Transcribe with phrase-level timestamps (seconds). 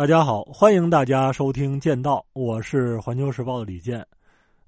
[0.00, 4.02] 大家好，欢迎大家收听《剑道》，我是环球时报的李健。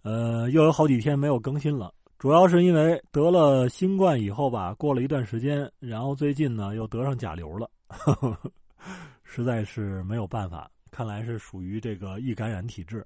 [0.03, 8.37] 呃，又有好几天没有更新了，主要是因为得了新冠以后吧，过了一段时间，然后最近呢又得上甲流了呵呵，
[9.25, 13.03] 实在是没有办法，看来是属于这个易感染体质。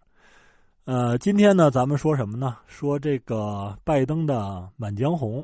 [0.85, 2.57] 呃，今天呢，咱们说什么呢？
[2.67, 4.35] 说这个拜登的
[4.77, 5.41] 《满江红》。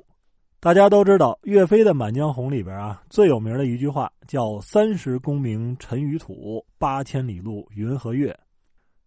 [0.62, 8.32] 大家都知道，岳飞的《满江红》里边啊，最有名的一句话叫“三十功名尘与土，八千里路云和月”，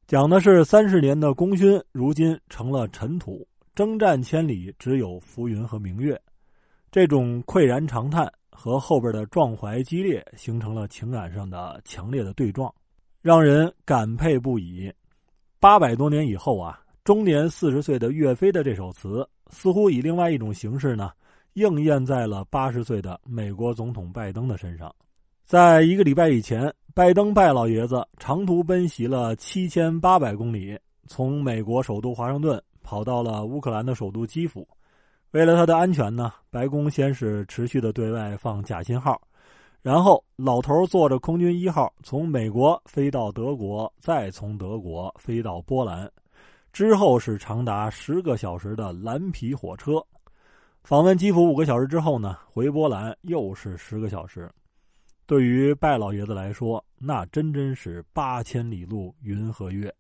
[0.06, 6.22] 讲的是三十年的功勋如今成了尘土，征战千里只有浮云和明月。
[6.92, 12.70] 这种喟然长叹和后边的壮怀激烈，形成了情感上的强烈的对撞，
[13.22, 14.92] 让人感佩不已。
[15.62, 21.12] 八百多年以后啊，终年四十岁的岳飞的这首词，似乎以另外一种形式呢。
[21.56, 24.94] 应验在了八十岁的美国总统拜登的身上。
[25.46, 34.68] 在一个礼拜以前，拜登拜老爷子长途奔袭了七千八百公里，从美国首都华盛顿跑到了乌克兰的首都基辅。
[35.32, 39.22] 为了他的安全呢，白宫先是持续的对外放假信号，
[39.82, 46.12] 然后老头坐着空军一号从美国飞到德国，再从德国飞到波兰，
[46.74, 50.04] 之后是长达十个小时的蓝皮火车。
[50.86, 54.48] 访问基辅五个小时之后呢，回波兰又是十个小时。
[55.26, 59.92] 对于拜老爷子来说，那真真是八千里路云和月。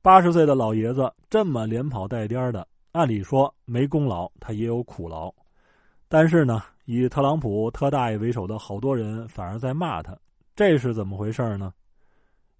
[0.00, 5.30] 八十岁的老爷子这么连跑带颠的，按理说没功劳，他也有苦劳。
[6.08, 10.16] 但是呢，以特朗普特大爷为首的好多人反而在骂他，
[10.56, 11.70] 这是怎么回事呢？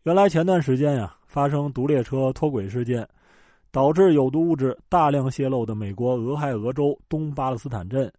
[0.02, 3.08] 原来前段时间呀，发生毒列车脱轨事件。
[3.72, 8.12] 导致有毒物质大量泄漏的美国俄亥俄州东巴勒斯坦镇，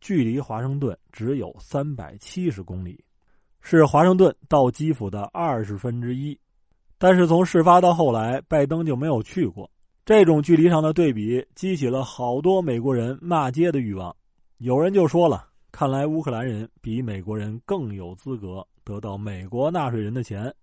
[0.00, 3.02] 距离华盛顿只有三百七十公里，
[3.60, 6.38] 是华盛顿到基辅的二十分之一。
[6.96, 9.70] 但是从事发到后来，拜登就没有去过。
[10.06, 14.14] 这种距离上的对比，激起了好多美国人骂街的欲望。
[14.58, 20.54] 有人就说了：“看来乌克兰人比美国人更有资格得到美国纳税人的钱。”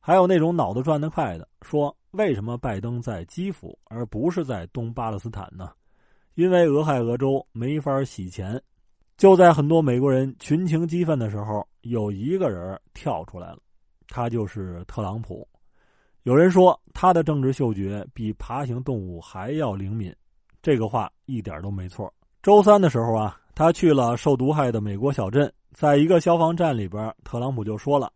[0.00, 5.70] 还有那种脑子转得快的说：“为什么拜登在基辅而不是在东巴勒斯坦呢？
[6.34, 8.60] 因为俄亥俄州没法洗钱。”
[9.18, 13.58] 就在很多美国人群情激愤的时候，有一个人跳出来了，
[14.06, 15.44] 他就是特朗普。
[16.22, 20.14] 有人说他的政治嗅觉比爬行动物还要灵敏，
[20.62, 22.14] 这个话一点都没错。
[22.44, 28.12] 周三的时候啊，他去了受毒害的美国小镇，在一个消防站里边，特朗普就说了。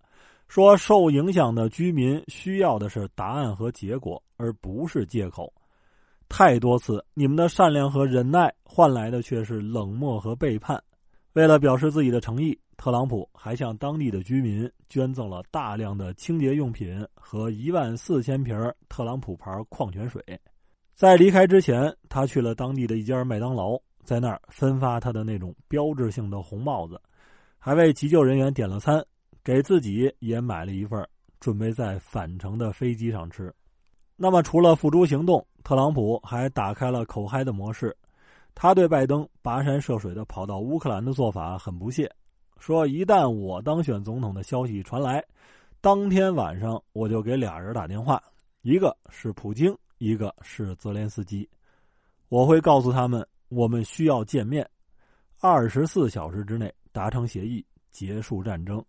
[0.53, 5.51] 说受影响的居民需要的是答案和结果，而不是借口。
[6.29, 10.79] 太多次，你们的善良和忍耐换来的却是冷漠和背叛。
[11.33, 18.55] 为了表示自己的诚意，特朗普还向当地的居民捐赠了大量的清洁用品和一万四千瓶
[18.91, 20.23] 特朗普牌矿泉水。
[20.95, 27.01] 在离开之前，他去了当地的一家麦当劳，在那儿分发他的那种标志性的红帽子，
[27.59, 29.03] 还为急救人员点了餐。
[29.45, 31.07] 给自己也买了一份，
[31.41, 33.53] 准备在返程的飞机上吃。
[34.17, 37.97] 那么，除了付诸行动，特朗普还打开了口嗨的模式。
[38.55, 42.09] 他对拜登跋山涉水的跑到乌克兰的做法很不屑，
[42.59, 45.25] 说：“一旦我当选总统的消息传来，
[45.81, 48.23] 当天晚上我就给俩人打电话，
[48.61, 51.49] 一个是普京，一个是泽连斯基。
[52.29, 54.69] 我会告诉他们，我们需要见面，
[55.41, 58.85] 二十四小时之内达成协议，结束战争。”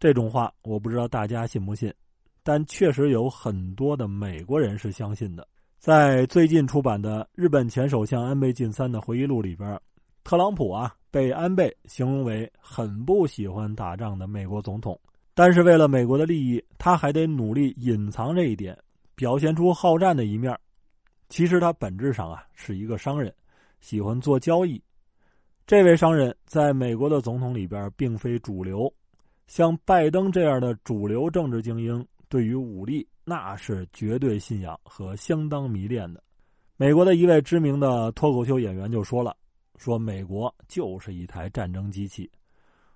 [0.00, 1.92] 这种话我不知道大家信不信，
[2.42, 5.46] 但确实有很多的美国人是相信的。
[5.78, 9.78] 在最近出版的日本前首相安倍晋三的回忆录里边，
[10.24, 14.98] 特朗普啊被安倍形容为很不喜欢打仗的美国总统，
[15.34, 18.74] 但是为了美国的利益，他还得努力隐藏这一点，
[19.14, 20.58] 表现出好战的一面。
[21.28, 23.30] 其实他本质上啊是一个商人，
[23.80, 24.82] 喜欢做交易。
[25.66, 28.90] 这位商人在美国的总统里边并非主流。
[29.50, 36.22] 像拜登这样的主流政治精英，对于武力那是绝对信仰和相当迷恋的。
[36.76, 39.36] 美国的一位知名的脱口秀演员就说了
[39.76, 42.30] ：“说美国就是一台战争机器，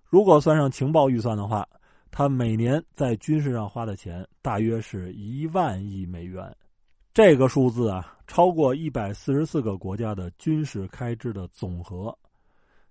[0.05, 1.69] 如果算上情报预算的话，
[2.13, 6.57] 他每年在军事上花的钱大约是一万亿美元。
[7.13, 12.17] 这个数字啊，超过一百四十四个国家的军事开支的总和。”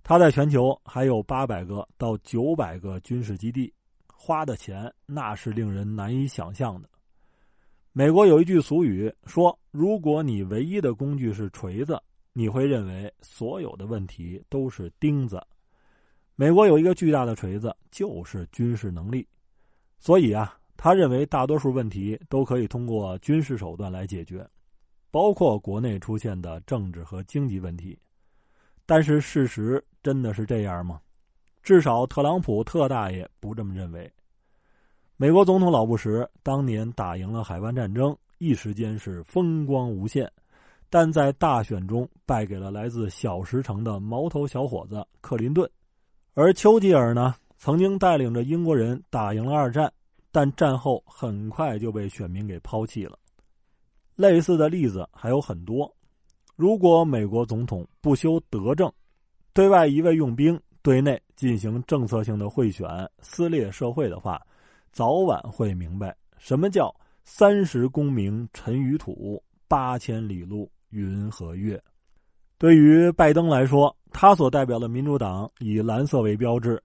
[0.03, 3.73] 他在全球还有八百个到九百个军事基地，
[4.05, 6.89] 花的钱那是令人难以想象的。
[7.93, 11.97] 美国有一句俗语说：“如果你唯一的工具是锤子，
[12.33, 15.41] 你会认为所有的问题都是钉子。”
[16.35, 19.25] 美国有一个巨大的锤子，就是军事能力。
[19.99, 24.45] 所以啊，他认为大多数问题都可以通过军事手段来解决，
[25.11, 27.97] 包括国内出现的政治和经济问题。
[28.85, 30.99] 但是事实真的是这样吗？
[31.61, 34.11] 至少特朗普特大爷不这么认为。
[35.15, 40.29] 美国总统老布什当年打赢了海湾战争，一时间是风光无限，
[40.89, 45.69] 但在大选中败给了来自小石城的毛头小伙子克林顿。
[46.33, 49.89] 而丘吉尔呢，曾经带领着英国人打赢了二战，
[50.31, 53.17] 但战后很快就被选民给抛弃了。
[54.15, 55.89] 类似的例子还有很多。
[56.55, 58.91] 如果美国总统不修德政，
[59.53, 62.87] 对外一味用兵，对内进行政策性的贿选，
[63.21, 64.39] 撕裂社会的话，
[64.91, 66.93] 早晚会明白什么叫
[67.25, 71.81] “三十功名尘与土，八千里路云和月”。
[72.59, 76.81] 对于拜登来说，他所代表的民主党以蓝色为标志，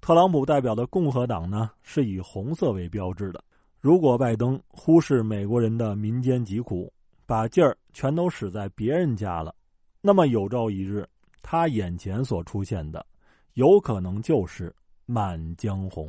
[0.00, 3.44] 特朗普代表的共和党呢是以红色为标志的。
[3.80, 6.92] 如果拜登忽视美国人的民间疾苦，
[7.30, 9.54] 把劲儿全都使在别人家了，
[10.00, 11.08] 那么有朝一日，
[11.42, 13.06] 他眼前所出现的，
[13.52, 14.68] 有可能就是
[15.06, 16.08] 《满江红》。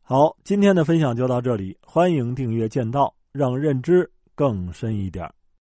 [0.00, 5.30] 好，今天的分享就到这里，欢迎订阅《剑道》，让认知更深一点。